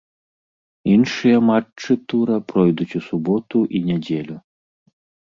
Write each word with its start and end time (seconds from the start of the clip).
Іншыя 0.93 1.37
матчы 1.49 1.97
тура 2.13 2.37
пройдуць 2.49 2.87
у 3.01 3.01
суботу 3.09 3.57
і 3.77 3.83
нядзелю. 3.91 4.35